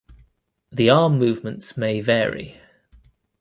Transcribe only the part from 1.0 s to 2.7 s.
movements may vary.